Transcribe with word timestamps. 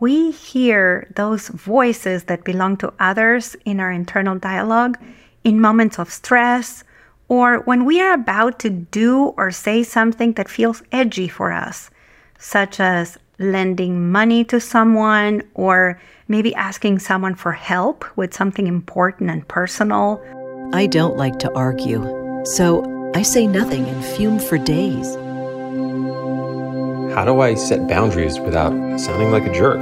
we 0.00 0.30
hear 0.30 1.10
those 1.14 1.48
voices 1.48 2.24
that 2.24 2.44
belong 2.44 2.76
to 2.78 2.92
others 3.00 3.56
in 3.64 3.80
our 3.80 3.90
internal 3.90 4.36
dialogue 4.38 4.98
in 5.44 5.60
moments 5.60 5.98
of 5.98 6.10
stress 6.10 6.84
or 7.28 7.60
when 7.60 7.84
we 7.84 8.00
are 8.00 8.12
about 8.12 8.58
to 8.60 8.70
do 8.70 9.34
or 9.36 9.50
say 9.50 9.82
something 9.82 10.32
that 10.34 10.48
feels 10.48 10.82
edgy 10.92 11.28
for 11.28 11.50
us, 11.50 11.90
such 12.38 12.78
as 12.78 13.18
lending 13.38 14.10
money 14.10 14.44
to 14.44 14.60
someone 14.60 15.42
or 15.54 16.00
maybe 16.28 16.54
asking 16.54 16.98
someone 16.98 17.34
for 17.34 17.52
help 17.52 18.04
with 18.16 18.32
something 18.32 18.66
important 18.66 19.30
and 19.30 19.46
personal. 19.48 20.22
I 20.72 20.86
don't 20.86 21.16
like 21.16 21.38
to 21.40 21.52
argue, 21.52 22.02
so 22.44 22.84
I 23.14 23.22
say 23.22 23.46
nothing 23.46 23.86
and 23.86 24.04
fume 24.04 24.38
for 24.38 24.58
days. 24.58 25.16
How 27.16 27.24
do 27.24 27.40
I 27.40 27.54
set 27.54 27.88
boundaries 27.88 28.38
without 28.38 28.74
sounding 29.00 29.30
like 29.30 29.46
a 29.46 29.50
jerk? 29.50 29.80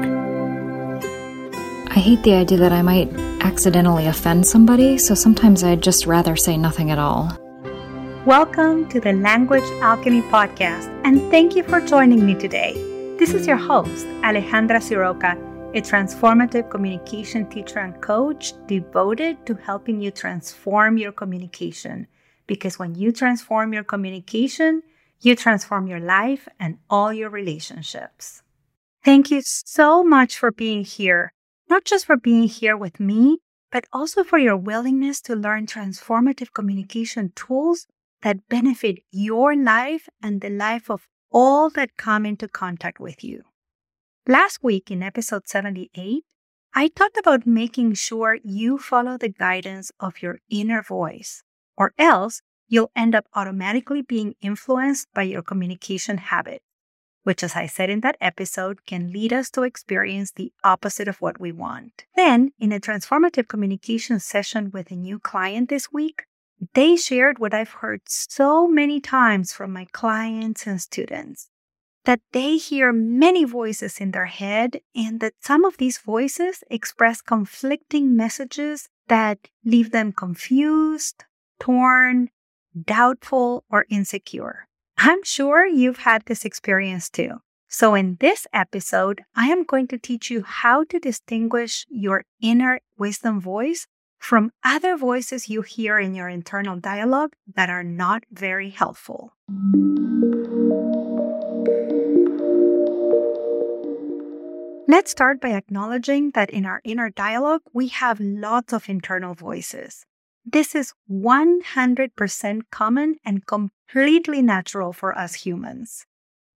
I 1.91 1.99
hate 1.99 2.23
the 2.23 2.35
idea 2.35 2.59
that 2.59 2.71
I 2.71 2.81
might 2.81 3.13
accidentally 3.41 4.07
offend 4.07 4.47
somebody, 4.47 4.99
so 4.99 5.17
sometimes 5.17 5.65
I'd 5.65 5.83
just 5.83 6.07
rather 6.07 6.37
say 6.37 6.57
nothing 6.57 6.93
at 6.93 7.01
all. 7.01 7.37
Welcome 8.25 8.89
to 8.89 9.01
the 9.01 9.15
Language 9.15 9.69
Alchemy 9.83 10.23
Podcast, 10.31 10.87
and 11.05 11.29
thank 11.33 11.57
you 11.57 11.65
for 11.65 11.81
joining 11.81 12.25
me 12.25 12.37
today. 12.37 12.75
This 13.19 13.35
is 13.35 13.49
your 13.49 13.57
host, 13.57 14.07
Alejandra 14.23 14.79
Siroca, 14.79 15.35
a 15.77 15.81
transformative 15.83 16.71
communication 16.71 17.51
teacher 17.51 17.81
and 17.81 18.01
coach 18.01 18.53
devoted 18.69 19.45
to 19.47 19.55
helping 19.57 20.01
you 20.01 20.13
transform 20.13 20.99
your 20.99 21.11
communication. 21.11 22.07
Because 22.47 22.79
when 22.79 22.95
you 22.95 23.11
transform 23.11 23.73
your 23.73 23.83
communication, 23.83 24.85
you 25.25 25.35
transform 25.35 25.87
your 25.87 26.01
life 26.01 26.49
and 26.61 26.79
all 26.91 27.13
your 27.13 27.31
relationships. 27.31 28.43
Thank 29.05 29.31
you 29.31 29.41
so 29.43 30.03
much 30.05 30.39
for 30.39 30.51
being 30.51 30.85
here, 30.85 31.33
not 31.69 31.85
just 31.85 32.07
for 32.07 32.17
being 32.17 32.45
here 32.45 32.77
with 32.77 33.01
me, 33.01 33.39
but 33.71 33.87
also 33.93 34.23
for 34.23 34.39
your 34.39 34.57
willingness 34.57 35.21
to 35.23 35.35
learn 35.35 35.67
transformative 35.67 36.53
communication 36.53 37.33
tools 37.35 37.87
that 38.23 38.49
benefit 38.49 39.01
your 39.11 39.57
life 39.57 40.09
and 40.23 40.41
the 40.41 40.51
life 40.51 40.91
of 40.91 41.07
all 41.31 41.69
that 41.71 41.97
come 41.97 42.25
into 42.25 42.49
contact 42.49 43.01
with 43.01 43.25
you. 43.25 43.43
Last 44.27 44.63
week 44.63 44.91
in 44.91 45.03
episode 45.03 45.49
78, 45.49 46.25
I 46.75 46.89
talked 46.89 47.19
about 47.19 47.47
making 47.47 47.95
sure 47.95 48.39
you 48.43 48.79
follow 48.79 49.19
the 49.19 49.29
guidance 49.29 49.93
of 50.01 50.23
your 50.23 50.39
inner 50.49 50.83
voice, 50.83 51.43
or 51.77 51.93
else 51.99 52.41
you'll 52.69 52.91
end 52.97 53.15
up 53.15 53.27
automatically 53.35 54.03
being 54.03 54.35
influenced 54.41 55.09
by 55.15 55.23
your 55.23 55.43
communication 55.43 56.19
habit, 56.19 56.63
which, 57.23 57.43
as 57.43 57.57
I 57.57 57.67
said 57.67 57.91
in 57.91 58.01
that 58.01 58.17
episode, 58.21 58.87
can 58.87 59.13
lead 59.13 59.33
us 59.33 59.51
to 59.51 59.63
experience 59.63 60.33
the 60.33 60.53
opposite 60.63 61.09
of 61.09 61.21
what 61.21 61.41
we 61.41 61.53
want. 61.53 62.05
Then, 62.17 62.53
in 62.59 62.73
a 62.73 62.81
transformative 62.81 63.49
communication 63.49 64.21
session 64.21 64.71
with 64.73 64.91
a 64.91 64.97
new 64.97 65.19
client 65.19 65.69
this 65.69 65.93
week, 65.93 66.25
they 66.75 66.97
shared 66.97 67.39
what 67.39 67.53
I've 67.53 67.81
heard 67.83 68.03
so 68.07 68.67
many 68.67 69.01
times 69.01 69.53
from 69.53 69.73
my 69.73 69.87
clients 69.93 70.67
and 70.67 70.81
students 70.81 71.51
that 72.05 72.21
they 72.33 72.57
hear 72.57 72.93
many 72.93 73.45
voices 73.45 73.99
in 73.99 74.11
their 74.11 74.27
head 74.27 74.81
and 74.95 75.21
that 75.21 75.35
some 75.41 75.65
of 75.65 75.79
these 75.79 75.99
voices 75.99 76.63
express 76.71 77.21
conflicting 77.21 78.15
messages 78.15 78.89
that 79.09 79.49
leave 79.65 79.91
them 79.91 80.13
confused, 80.13 81.25
torn, 81.59 82.29
doubtful, 82.75 83.65
or 83.71 83.87
insecure. 83.89 84.67
I'm 84.99 85.23
sure 85.25 85.67
you've 85.67 85.99
had 85.99 86.25
this 86.27 86.45
experience 86.45 87.11
too. 87.11 87.41
So, 87.69 87.95
in 87.95 88.19
this 88.21 88.47
episode, 88.53 89.23
I 89.35 89.49
am 89.49 89.65
going 89.65 89.89
to 89.89 89.99
teach 89.99 90.31
you 90.31 90.45
how 90.45 90.85
to 90.85 91.01
distinguish 91.01 91.85
your 91.89 92.25
inner 92.41 92.81
wisdom 92.97 93.41
voice 93.41 93.87
from 94.19 94.53
other 94.65 94.97
voices 94.97 95.49
you 95.49 95.63
hear 95.63 95.99
in 95.99 96.15
your 96.15 96.29
internal 96.29 96.79
dialogue 96.79 97.33
that 97.55 97.69
are 97.69 97.83
not 97.85 98.23
very 98.31 98.71
helpful. 98.71 99.33
Let's 104.87 105.11
start 105.11 105.41
by 105.41 105.51
acknowledging 105.51 106.31
that 106.31 106.51
in 106.51 106.65
our 106.67 106.81
inner 106.85 107.11
dialogue, 107.11 107.63
we 107.73 107.89
have 107.89 108.21
lots 108.21 108.73
of 108.73 108.89
internal 108.89 109.35
voices. 109.35 110.07
This 110.45 110.75
is 110.75 110.93
100% 111.11 112.61
common 112.71 113.17
and 113.25 113.47
completely 113.47 114.43
natural 114.43 114.93
for 114.93 115.17
us 115.17 115.35
humans. 115.35 116.05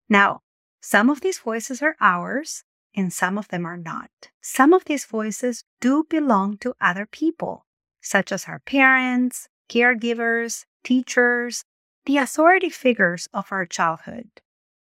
Now, 0.09 0.41
some 0.81 1.09
of 1.09 1.21
these 1.21 1.39
voices 1.39 1.81
are 1.81 1.95
ours, 2.01 2.63
and 2.95 3.13
some 3.13 3.37
of 3.37 3.47
them 3.47 3.65
are 3.65 3.77
not. 3.77 4.09
Some 4.41 4.73
of 4.73 4.85
these 4.85 5.05
voices 5.05 5.63
do 5.79 6.05
belong 6.09 6.57
to 6.59 6.73
other 6.81 7.05
people, 7.05 7.65
such 8.01 8.31
as 8.31 8.45
our 8.45 8.59
parents, 8.59 9.47
caregivers, 9.69 10.65
teachers, 10.83 11.63
the 12.05 12.17
authority 12.17 12.69
figures 12.69 13.27
of 13.33 13.47
our 13.51 13.65
childhood. 13.65 14.29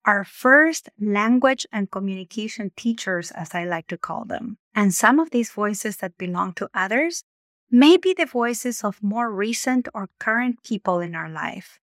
Our 0.04 0.24
first 0.24 0.90
language 1.00 1.66
and 1.72 1.90
communication 1.90 2.72
teachers, 2.76 3.30
as 3.30 3.54
I 3.54 3.64
like 3.64 3.86
to 3.88 3.98
call 3.98 4.24
them. 4.26 4.58
And 4.74 4.94
some 4.94 5.18
of 5.18 5.30
these 5.30 5.50
voices 5.50 5.98
that 5.98 6.18
belong 6.18 6.52
to 6.54 6.68
others 6.74 7.24
may 7.70 7.96
be 7.96 8.12
the 8.12 8.26
voices 8.26 8.84
of 8.84 9.02
more 9.02 9.30
recent 9.32 9.88
or 9.94 10.08
current 10.18 10.62
people 10.62 11.00
in 11.00 11.14
our 11.14 11.28
life, 11.28 11.78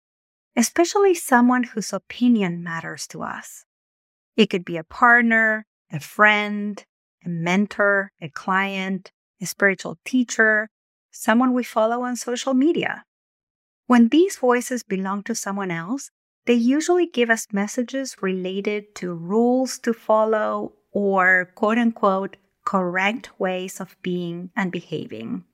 especially 0.56 1.14
someone 1.14 1.64
whose 1.64 1.92
opinion 1.92 2.62
matters 2.62 3.06
to 3.08 3.22
us. 3.22 3.64
It 4.36 4.50
could 4.50 4.64
be 4.64 4.76
a 4.76 4.84
partner, 4.84 5.64
a 5.92 6.00
friend, 6.00 6.84
a 7.24 7.28
mentor, 7.28 8.12
a 8.20 8.28
client, 8.28 9.12
a 9.40 9.46
spiritual 9.46 9.98
teacher, 10.04 10.68
someone 11.10 11.52
we 11.52 11.64
follow 11.64 12.02
on 12.02 12.16
social 12.16 12.54
media. 12.54 13.04
When 13.86 14.08
these 14.08 14.36
voices 14.36 14.82
belong 14.82 15.22
to 15.24 15.34
someone 15.34 15.70
else, 15.70 16.10
they 16.46 16.54
usually 16.54 17.06
give 17.06 17.30
us 17.30 17.46
messages 17.52 18.16
related 18.20 18.94
to 18.96 19.12
rules 19.12 19.78
to 19.80 19.92
follow 19.92 20.74
or 20.92 21.52
quote 21.54 21.78
unquote 21.78 22.36
correct 22.64 23.30
ways 23.38 23.80
of 23.80 23.96
being 24.02 24.50
and 24.56 24.72
behaving. 24.72 25.44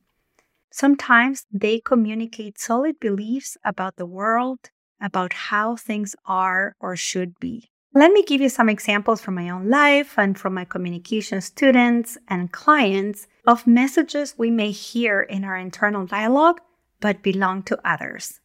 Sometimes 0.72 1.44
they 1.52 1.80
communicate 1.80 2.58
solid 2.58 2.98
beliefs 2.98 3.58
about 3.62 3.96
the 3.96 4.06
world, 4.06 4.70
about 5.00 5.34
how 5.34 5.76
things 5.76 6.16
are 6.24 6.74
or 6.80 6.96
should 6.96 7.38
be. 7.38 7.68
Let 7.94 8.10
me 8.12 8.22
give 8.22 8.40
you 8.40 8.48
some 8.48 8.70
examples 8.70 9.20
from 9.20 9.34
my 9.34 9.50
own 9.50 9.68
life 9.68 10.18
and 10.18 10.38
from 10.38 10.54
my 10.54 10.64
communication 10.64 11.42
students 11.42 12.16
and 12.26 12.50
clients 12.50 13.26
of 13.46 13.66
messages 13.66 14.34
we 14.38 14.50
may 14.50 14.70
hear 14.70 15.20
in 15.20 15.44
our 15.44 15.58
internal 15.58 16.06
dialogue 16.06 16.60
but 17.00 17.22
belong 17.22 17.64
to 17.64 17.78
others. 17.86 18.40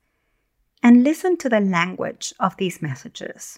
And 0.84 1.06
listen 1.06 1.38
to 1.38 1.48
the 1.48 1.62
language 1.62 2.34
of 2.42 2.58
these 2.58 2.82
messages. 2.82 3.58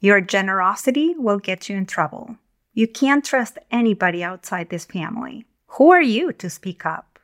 Your 0.00 0.20
generosity 0.20 1.14
will 1.16 1.38
get 1.38 1.68
you 1.68 1.76
in 1.76 1.86
trouble. 1.86 2.38
You 2.72 2.88
can't 2.88 3.24
trust 3.24 3.58
anybody 3.70 4.24
outside 4.24 4.70
this 4.70 4.84
family. 4.84 5.46
Who 5.72 5.92
are 5.92 6.02
you 6.02 6.32
to 6.32 6.50
speak 6.50 6.84
up? 6.84 7.17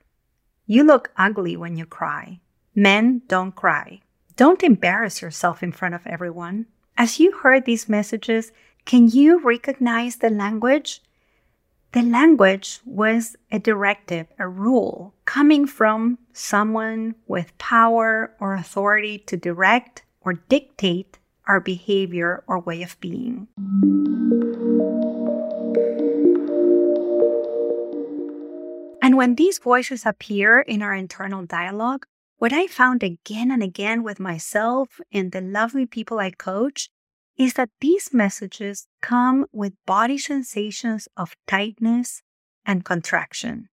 You 0.66 0.82
look 0.82 1.10
ugly 1.16 1.56
when 1.56 1.76
you 1.76 1.84
cry. 1.84 2.40
Men 2.74 3.22
don't 3.28 3.54
cry. 3.54 4.00
Don't 4.36 4.62
embarrass 4.62 5.20
yourself 5.20 5.62
in 5.62 5.72
front 5.72 5.94
of 5.94 6.06
everyone. 6.06 6.66
As 6.96 7.20
you 7.20 7.32
heard 7.32 7.66
these 7.66 7.88
messages, 7.88 8.50
can 8.84 9.08
you 9.08 9.40
recognize 9.40 10.16
the 10.16 10.30
language? 10.30 11.02
The 11.92 12.02
language 12.02 12.80
was 12.84 13.36
a 13.52 13.58
directive, 13.58 14.26
a 14.38 14.48
rule 14.48 15.14
coming 15.26 15.66
from 15.66 16.18
someone 16.32 17.14
with 17.26 17.56
power 17.58 18.34
or 18.40 18.54
authority 18.54 19.18
to 19.26 19.36
direct 19.36 20.02
or 20.22 20.32
dictate 20.32 21.18
our 21.46 21.60
behavior 21.60 22.42
or 22.46 22.58
way 22.58 22.82
of 22.82 22.98
being. 23.00 23.48
And 29.04 29.18
when 29.18 29.34
these 29.34 29.58
voices 29.58 30.06
appear 30.06 30.60
in 30.60 30.80
our 30.80 30.94
internal 30.94 31.44
dialogue, 31.44 32.06
what 32.38 32.54
I 32.54 32.66
found 32.66 33.02
again 33.02 33.50
and 33.50 33.62
again 33.62 34.02
with 34.02 34.18
myself 34.18 34.98
and 35.12 35.30
the 35.30 35.42
lovely 35.42 35.84
people 35.84 36.20
I 36.20 36.30
coach 36.30 36.88
is 37.36 37.52
that 37.52 37.68
these 37.82 38.14
messages 38.14 38.86
come 39.02 39.44
with 39.52 39.74
body 39.84 40.16
sensations 40.16 41.06
of 41.18 41.36
tightness 41.46 42.22
and 42.64 42.82
contraction. 42.82 43.68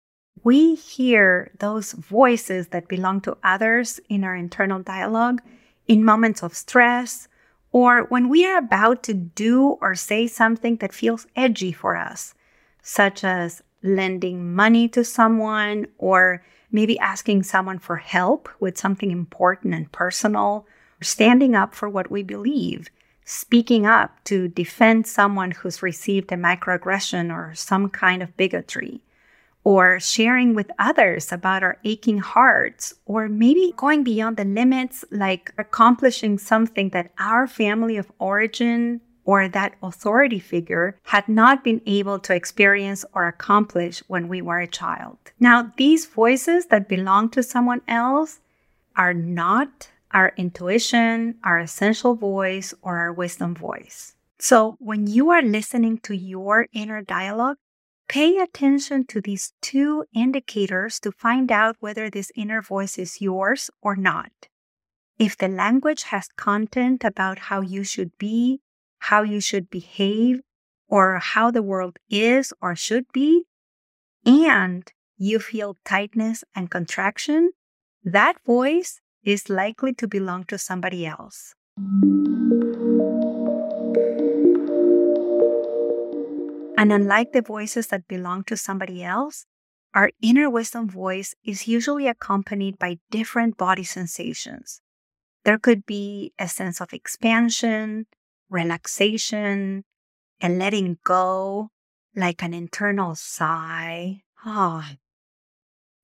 We 0.45 0.75
hear 0.75 1.51
those 1.59 1.91
voices 1.91 2.69
that 2.69 2.87
belong 2.87 3.19
to 3.23 3.35
others 3.43 3.99
in 4.07 4.23
our 4.23 4.33
internal 4.33 4.81
dialogue 4.81 5.41
in 5.89 6.05
moments 6.05 6.41
of 6.41 6.55
stress 6.55 7.27
or 7.73 8.05
when 8.05 8.29
we 8.29 8.45
are 8.45 8.59
about 8.59 9.03
to 9.03 9.13
do 9.13 9.75
or 9.81 9.93
say 9.93 10.25
something 10.27 10.77
that 10.77 10.93
feels 10.93 11.27
edgy 11.35 11.73
for 11.73 11.97
us, 11.97 12.33
such 12.81 13.25
as 13.25 13.61
lending 13.87 14.53
money 14.53 14.87
to 14.89 15.03
someone 15.03 15.87
or 15.97 16.43
maybe 16.71 16.99
asking 16.99 17.43
someone 17.43 17.79
for 17.79 17.95
help 17.95 18.49
with 18.59 18.77
something 18.77 19.11
important 19.11 19.73
and 19.73 19.91
personal, 19.91 20.67
standing 21.01 21.55
up 21.55 21.73
for 21.73 21.87
what 21.87 22.11
we 22.11 22.23
believe, 22.23 22.89
speaking 23.23 23.85
up 23.85 24.23
to 24.25 24.47
defend 24.47 25.07
someone 25.07 25.51
who's 25.51 25.81
received 25.81 26.31
a 26.31 26.35
microaggression 26.35 27.33
or 27.33 27.53
some 27.55 27.89
kind 27.89 28.21
of 28.21 28.35
bigotry, 28.37 29.01
or 29.63 29.99
sharing 29.99 30.53
with 30.53 30.71
others 30.79 31.31
about 31.31 31.63
our 31.63 31.77
aching 31.83 32.19
hearts, 32.19 32.93
or 33.05 33.27
maybe 33.27 33.73
going 33.77 34.03
beyond 34.03 34.37
the 34.37 34.45
limits, 34.45 35.03
like 35.11 35.53
accomplishing 35.57 36.37
something 36.37 36.89
that 36.89 37.11
our 37.19 37.47
family 37.47 37.97
of 37.97 38.11
origin 38.19 39.01
or 39.27 39.49
that 39.49 39.75
authority 39.83 40.39
figure 40.39 40.97
had 41.03 41.27
not 41.27 41.61
been 41.61 41.81
able 41.85 42.17
to 42.17 42.33
experience 42.33 43.03
or 43.13 43.27
accomplish 43.27 44.01
when 44.07 44.29
we 44.29 44.41
were 44.41 44.61
a 44.61 44.67
child. 44.67 45.17
Now, 45.37 45.73
these 45.75 46.05
voices 46.05 46.67
that 46.67 46.87
belong 46.87 47.29
to 47.31 47.43
someone 47.43 47.81
else 47.89 48.39
are 48.95 49.13
not 49.13 49.89
our 50.11 50.31
intuition, 50.37 51.35
our 51.43 51.59
essential 51.59 52.15
voice, 52.15 52.73
or 52.81 52.97
our 52.97 53.11
wisdom 53.11 53.53
voice. 53.53 54.15
So, 54.39 54.77
when 54.79 55.07
you 55.07 55.29
are 55.31 55.41
listening 55.41 55.97
to 56.03 56.15
your 56.15 56.67
inner 56.71 57.01
dialogue, 57.01 57.57
pay 58.07 58.37
attention 58.37 59.05
to 59.07 59.19
these 59.19 59.51
two 59.61 60.05
indicators 60.15 61.01
to 61.01 61.11
find 61.11 61.51
out 61.51 61.75
whether 61.81 62.09
this 62.09 62.31
inner 62.33 62.61
voice 62.61 62.97
is 62.97 63.19
yours 63.19 63.69
or 63.81 63.97
not. 63.97 64.31
If 65.19 65.35
the 65.35 65.49
language 65.49 66.03
has 66.03 66.29
content 66.37 67.03
about 67.03 67.39
how 67.39 67.59
you 67.59 67.83
should 67.83 68.17
be, 68.17 68.61
how 69.07 69.23
you 69.23 69.39
should 69.39 69.69
behave, 69.69 70.41
or 70.89 71.17
how 71.19 71.49
the 71.49 71.63
world 71.63 71.97
is 72.09 72.53
or 72.61 72.75
should 72.75 73.05
be, 73.13 73.43
and 74.25 74.91
you 75.17 75.39
feel 75.39 75.77
tightness 75.85 76.43
and 76.53 76.69
contraction, 76.69 77.51
that 78.03 78.35
voice 78.45 78.99
is 79.23 79.49
likely 79.49 79.93
to 79.93 80.07
belong 80.09 80.43
to 80.43 80.57
somebody 80.57 81.05
else. 81.05 81.55
And 86.77 86.91
unlike 86.91 87.31
the 87.31 87.41
voices 87.41 87.87
that 87.87 88.09
belong 88.09 88.43
to 88.45 88.57
somebody 88.57 89.05
else, 89.05 89.45
our 89.93 90.11
inner 90.21 90.49
wisdom 90.49 90.89
voice 90.89 91.33
is 91.45 91.65
usually 91.65 92.07
accompanied 92.07 92.77
by 92.77 92.99
different 93.09 93.55
body 93.55 93.83
sensations. 93.83 94.81
There 95.45 95.57
could 95.57 95.85
be 95.85 96.33
a 96.37 96.49
sense 96.49 96.81
of 96.81 96.91
expansion, 96.91 98.05
relaxation, 98.49 99.83
and 100.39 100.59
letting 100.59 100.97
go, 101.03 101.69
like 102.15 102.43
an 102.43 102.53
internal 102.53 103.15
sigh. 103.15 104.21
Ah. 104.45 104.95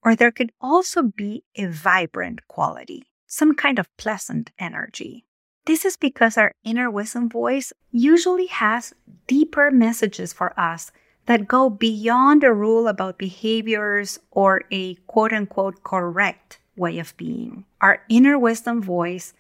Or 0.02 0.16
there 0.16 0.32
could 0.32 0.52
also 0.60 1.04
be 1.04 1.44
a 1.56 1.66
vibrant 1.68 2.48
quality 2.48 3.08
some 3.34 3.56
kind 3.56 3.80
of 3.80 3.98
pleasant 3.98 4.52
energy. 4.60 5.26
This 5.66 5.86
is 5.86 5.98
because 5.98 6.38
our 6.38 6.52
inner 6.64 6.92
wisdom 6.92 7.30
voice 7.30 7.74
usually 7.92 8.46
has 8.46 8.94
deeper 9.26 9.72
messages 9.72 10.32
for 10.32 10.58
us 10.60 10.92
that 11.26 11.48
go 11.48 11.68
beyond 11.70 12.44
a 12.44 12.54
rule 12.54 12.88
about 12.88 13.18
behaviors 13.18 14.20
or 14.30 14.62
a 14.70 14.96
quote 15.08 15.34
unquote 15.34 15.84
correct 15.84 16.60
way 16.76 17.00
of 17.00 17.18
being. 17.18 17.66
Our 17.82 18.04
inner 18.08 18.38
wisdom 18.38 18.84
voice 18.84 19.34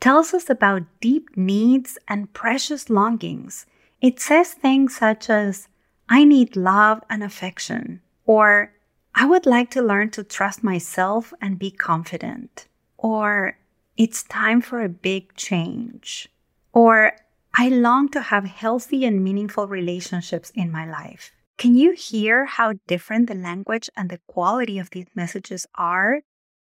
tells 0.00 0.34
us 0.34 0.50
about 0.50 0.82
deep 1.00 1.36
needs 1.36 1.98
and 2.08 2.32
precious 2.32 2.90
longings. 2.90 3.66
It 4.00 4.20
says 4.20 4.52
things 4.52 4.96
such 4.96 5.30
as, 5.30 5.68
I 6.08 6.24
need 6.24 6.56
love 6.56 7.02
and 7.08 7.22
affection, 7.22 8.02
or 8.26 8.72
I 9.14 9.26
would 9.26 9.46
like 9.46 9.70
to 9.70 9.82
learn 9.82 10.10
to 10.10 10.24
trust 10.24 10.62
myself 10.62 11.32
and 11.40 11.58
be 11.58 11.70
confident 11.70 12.66
or 13.04 13.58
it's 13.98 14.22
time 14.22 14.62
for 14.62 14.80
a 14.80 14.88
big 14.88 15.34
change, 15.34 16.26
or 16.72 17.12
I 17.54 17.68
long 17.68 18.08
to 18.12 18.22
have 18.22 18.46
healthy 18.46 19.04
and 19.04 19.22
meaningful 19.22 19.68
relationships 19.68 20.50
in 20.54 20.72
my 20.72 20.90
life. 20.90 21.30
Can 21.58 21.76
you 21.76 21.92
hear 21.92 22.46
how 22.46 22.72
different 22.86 23.28
the 23.28 23.34
language 23.34 23.90
and 23.94 24.08
the 24.08 24.20
quality 24.26 24.78
of 24.78 24.88
these 24.88 25.06
messages 25.14 25.66
are, 25.74 26.22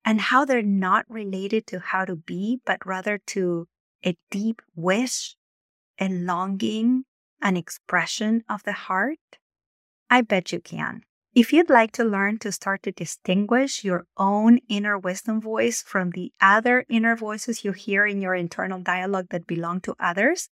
and 0.09 0.19
how 0.21 0.43
they're 0.43 0.63
not 0.63 1.05
related 1.07 1.67
to 1.67 1.77
how 1.77 2.03
to 2.03 2.15
be, 2.15 2.59
but 2.65 2.83
rather 2.83 3.19
to 3.27 3.67
a 4.03 4.17
deep 4.31 4.59
wish, 4.75 5.35
a 5.99 6.09
longing, 6.09 7.03
an 7.43 7.55
expression 7.55 8.43
of 8.49 8.63
the 8.63 8.71
heart? 8.71 9.19
I 10.09 10.21
bet 10.21 10.51
you 10.51 10.61
can. 10.61 11.03
If 11.35 11.53
you'd 11.53 11.69
like 11.69 11.91
to 11.91 12.03
learn 12.03 12.39
to 12.39 12.51
start 12.51 12.81
to 12.83 12.91
distinguish 12.91 13.83
your 13.83 14.07
own 14.17 14.57
inner 14.67 14.97
wisdom 14.97 15.39
voice 15.39 15.83
from 15.83 16.09
the 16.09 16.31
other 16.41 16.85
inner 16.89 17.15
voices 17.15 17.63
you 17.63 17.71
hear 17.71 18.03
in 18.07 18.19
your 18.19 18.33
internal 18.33 18.79
dialogue 18.79 19.27
that 19.29 19.45
belong 19.45 19.79
to 19.81 19.95
others, 19.99 20.49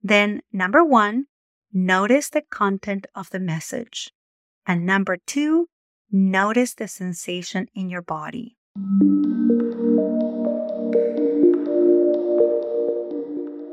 then 0.00 0.42
number 0.52 0.84
one, 0.84 1.26
notice 1.72 2.30
the 2.30 2.42
content 2.42 3.08
of 3.16 3.30
the 3.30 3.40
message. 3.40 4.12
And 4.64 4.86
number 4.86 5.16
two, 5.26 5.66
notice 6.12 6.74
the 6.74 6.86
sensation 6.86 7.66
in 7.74 7.90
your 7.90 8.02
body. 8.02 8.58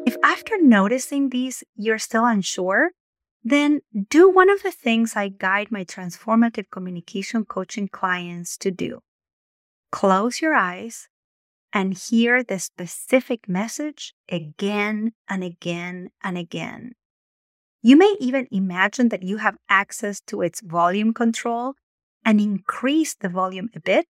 If 0.06 0.18
after 0.24 0.62
noticing 0.62 1.30
these 1.30 1.64
you're 1.76 2.00
still 2.00 2.26
unsure, 2.26 2.92
then 3.42 3.80
do 4.10 4.30
one 4.30 4.50
of 4.50 4.62
the 4.62 4.72
things 4.72 5.16
I 5.16 5.30
guide 5.30 5.72
my 5.72 5.86
transformative 5.86 6.70
communication 6.70 7.46
coaching 7.46 7.88
clients 7.88 8.58
to 8.58 8.72
do. 8.72 9.00
Close 9.92 10.42
your 10.42 10.54
eyes 10.54 11.08
and 11.72 11.98
hear 11.98 12.44
the 12.44 12.60
specific 12.60 13.48
message 13.48 14.14
again 14.30 15.14
and 15.30 15.46
again 15.46 16.10
and 16.22 16.38
again. 16.38 16.92
You 17.82 17.96
may 17.96 18.18
even 18.20 18.50
imagine 18.52 19.08
that 19.10 19.24
you 19.24 19.38
have 19.38 19.56
access 19.70 20.20
to 20.28 20.42
its 20.42 20.60
volume 20.60 21.14
control 21.14 21.76
and 22.26 22.42
increase 22.42 23.16
the 23.16 23.30
volume 23.30 23.70
a 23.74 23.80
bit 23.80 24.06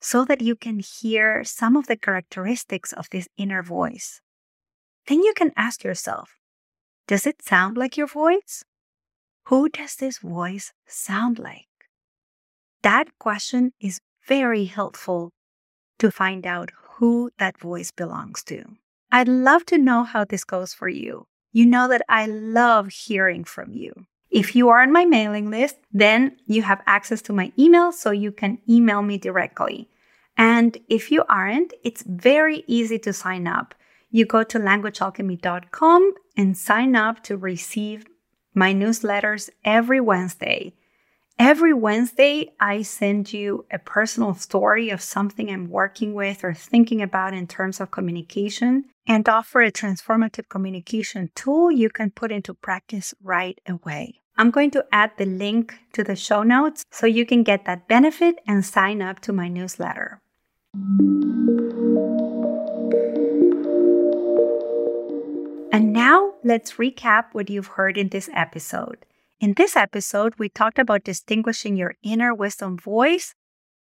so 0.00 0.24
that 0.24 0.40
you 0.40 0.54
can 0.54 0.80
hear 0.80 1.44
some 1.44 1.76
of 1.76 1.86
the 1.86 1.96
characteristics 1.96 2.92
of 2.92 3.08
this 3.10 3.28
inner 3.36 3.62
voice. 3.62 4.20
Then 5.06 5.22
you 5.22 5.32
can 5.34 5.52
ask 5.56 5.84
yourself, 5.84 6.38
does 7.06 7.26
it 7.26 7.42
sound 7.42 7.76
like 7.76 7.96
your 7.96 8.06
voice? 8.06 8.64
Who 9.44 9.68
does 9.68 9.96
this 9.96 10.18
voice 10.18 10.72
sound 10.86 11.38
like? 11.38 11.64
That 12.82 13.08
question 13.18 13.72
is 13.80 14.00
very 14.26 14.66
helpful 14.66 15.30
to 15.98 16.10
find 16.10 16.46
out 16.46 16.70
who 16.96 17.30
that 17.38 17.58
voice 17.58 17.90
belongs 17.90 18.44
to. 18.44 18.64
I'd 19.10 19.28
love 19.28 19.64
to 19.66 19.78
know 19.78 20.04
how 20.04 20.24
this 20.24 20.44
goes 20.44 20.74
for 20.74 20.88
you. 20.88 21.24
You 21.52 21.64
know 21.64 21.88
that 21.88 22.02
I 22.08 22.26
love 22.26 22.88
hearing 22.88 23.42
from 23.44 23.72
you. 23.72 23.92
If 24.30 24.54
you 24.54 24.68
are 24.68 24.82
on 24.82 24.92
my 24.92 25.04
mailing 25.04 25.50
list, 25.50 25.76
then 25.92 26.36
you 26.46 26.62
have 26.62 26.82
access 26.86 27.22
to 27.22 27.32
my 27.32 27.52
email 27.58 27.92
so 27.92 28.10
you 28.10 28.32
can 28.32 28.58
email 28.68 29.02
me 29.02 29.18
directly. 29.18 29.88
And 30.36 30.76
if 30.88 31.10
you 31.10 31.24
aren't, 31.28 31.72
it's 31.82 32.02
very 32.02 32.62
easy 32.66 32.98
to 33.00 33.12
sign 33.12 33.46
up. 33.46 33.74
You 34.10 34.24
go 34.24 34.42
to 34.44 34.58
languagealchemy.com 34.58 36.14
and 36.36 36.56
sign 36.56 36.94
up 36.94 37.22
to 37.24 37.36
receive 37.36 38.06
my 38.54 38.72
newsletters 38.72 39.50
every 39.64 40.00
Wednesday. 40.00 40.74
Every 41.38 41.72
Wednesday, 41.72 42.50
I 42.58 42.82
send 42.82 43.32
you 43.32 43.64
a 43.70 43.78
personal 43.78 44.34
story 44.34 44.90
of 44.90 45.00
something 45.00 45.50
I'm 45.50 45.70
working 45.70 46.14
with 46.14 46.42
or 46.42 46.52
thinking 46.52 47.00
about 47.00 47.32
in 47.32 47.46
terms 47.46 47.80
of 47.80 47.92
communication 47.92 48.86
and 49.08 49.26
offer 49.26 49.62
a 49.62 49.72
transformative 49.72 50.48
communication 50.50 51.30
tool 51.34 51.72
you 51.72 51.88
can 51.88 52.10
put 52.10 52.30
into 52.30 52.52
practice 52.52 53.14
right 53.22 53.58
away. 53.66 54.20
I'm 54.36 54.50
going 54.52 54.70
to 54.72 54.84
add 54.92 55.12
the 55.16 55.24
link 55.24 55.74
to 55.94 56.04
the 56.04 56.14
show 56.14 56.42
notes 56.44 56.84
so 56.92 57.06
you 57.06 57.26
can 57.26 57.42
get 57.42 57.64
that 57.64 57.88
benefit 57.88 58.36
and 58.46 58.64
sign 58.64 59.02
up 59.02 59.18
to 59.20 59.32
my 59.32 59.48
newsletter. 59.48 60.20
And 65.72 65.92
now 65.92 66.34
let's 66.44 66.74
recap 66.74 67.26
what 67.32 67.50
you've 67.50 67.78
heard 67.78 67.96
in 67.96 68.10
this 68.10 68.28
episode. 68.32 69.06
In 69.40 69.54
this 69.54 69.74
episode, 69.74 70.34
we 70.38 70.48
talked 70.48 70.78
about 70.78 71.02
distinguishing 71.04 71.76
your 71.76 71.94
inner 72.02 72.34
wisdom 72.34 72.76
voice 72.76 73.34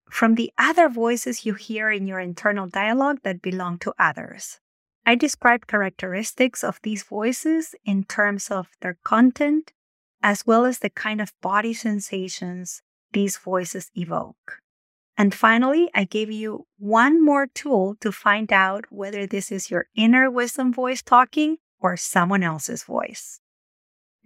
from 0.10 0.36
the 0.36 0.52
other 0.58 0.88
voices 0.88 1.46
you 1.46 1.54
hear 1.54 1.92
in 1.92 2.08
your 2.08 2.20
internal 2.20 2.68
dialogue 2.68 3.20
that 3.24 3.42
belong 3.42 3.78
to 3.80 3.94
others. 4.00 4.60
I 5.08 5.16
described 5.16 5.68
characteristics 5.68 6.66
of 6.66 6.82
these 6.84 7.04
voices 7.04 7.74
in 7.86 8.04
terms 8.04 8.52
of 8.52 8.68
their 8.82 8.98
content, 9.06 9.72
as 10.22 10.46
well 10.46 10.66
as 10.66 10.80
the 10.80 10.90
kind 10.90 11.22
of 11.22 11.32
body 11.42 11.74
sensations 11.74 12.82
these 13.14 13.38
voices 13.38 13.90
evoke. 13.96 14.60
And 15.18 15.34
finally, 15.34 15.90
I 15.96 16.04
gave 16.04 16.30
you 16.30 16.68
one 16.78 17.24
more 17.24 17.48
tool 17.48 17.96
to 18.02 18.12
find 18.12 18.52
out 18.52 18.84
whether 18.90 19.26
this 19.26 19.50
is 19.50 19.72
your 19.72 19.86
inner 19.96 20.30
wisdom 20.30 20.74
voice 20.74 21.02
talking 21.02 21.56
or 21.80 21.96
someone 21.96 22.44
else's 22.44 22.84
voice. 22.84 23.40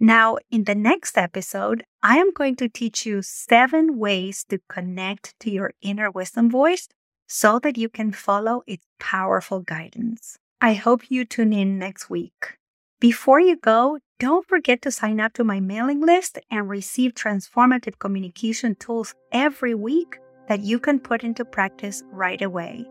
Now, 0.00 0.38
in 0.50 0.64
the 0.64 0.74
next 0.74 1.16
episode, 1.16 1.84
I 2.02 2.18
am 2.18 2.32
going 2.32 2.56
to 2.56 2.68
teach 2.68 3.06
you 3.06 3.22
seven 3.22 3.98
ways 3.98 4.44
to 4.48 4.58
connect 4.68 5.38
to 5.38 5.50
your 5.50 5.74
inner 5.80 6.10
wisdom 6.10 6.50
voice 6.50 6.88
so 7.28 7.60
that 7.60 7.78
you 7.78 7.88
can 7.88 8.10
follow 8.10 8.64
its 8.66 8.84
powerful 8.98 9.60
guidance. 9.60 10.40
I 10.64 10.74
hope 10.74 11.10
you 11.10 11.24
tune 11.24 11.52
in 11.52 11.76
next 11.76 12.08
week. 12.08 12.56
Before 13.00 13.40
you 13.40 13.56
go, 13.56 13.98
don't 14.20 14.46
forget 14.46 14.80
to 14.82 14.92
sign 14.92 15.18
up 15.18 15.32
to 15.32 15.42
my 15.42 15.58
mailing 15.58 16.00
list 16.00 16.38
and 16.52 16.68
receive 16.68 17.14
transformative 17.14 17.98
communication 17.98 18.76
tools 18.76 19.12
every 19.32 19.74
week 19.74 20.20
that 20.46 20.60
you 20.60 20.78
can 20.78 21.00
put 21.00 21.24
into 21.24 21.44
practice 21.44 22.04
right 22.12 22.40
away. 22.40 22.84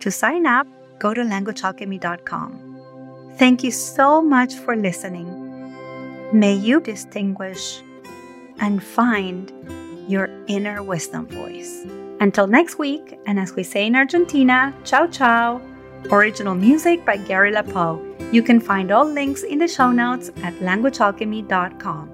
To 0.00 0.10
sign 0.10 0.46
up, 0.46 0.66
go 0.98 1.14
to 1.14 1.22
languagealchemy.com. 1.22 3.32
Thank 3.38 3.64
you 3.64 3.70
so 3.70 4.20
much 4.20 4.52
for 4.52 4.76
listening. 4.76 5.72
May 6.34 6.52
you 6.52 6.78
distinguish 6.78 7.80
and 8.58 8.82
find 8.82 9.50
your 10.06 10.28
inner 10.46 10.82
wisdom 10.82 11.26
voice. 11.28 11.86
Until 12.20 12.46
next 12.46 12.78
week, 12.78 13.18
and 13.24 13.38
as 13.38 13.54
we 13.54 13.62
say 13.62 13.86
in 13.86 13.96
Argentina, 13.96 14.74
ciao 14.84 15.06
ciao. 15.06 15.62
Original 16.10 16.54
music 16.54 17.04
by 17.04 17.16
Gary 17.16 17.52
LaPoe. 17.52 18.00
You 18.32 18.42
can 18.42 18.60
find 18.60 18.92
all 18.92 19.04
links 19.04 19.42
in 19.42 19.58
the 19.58 19.68
show 19.68 19.90
notes 19.90 20.30
at 20.42 20.54
languagealchemy.com. 20.54 22.13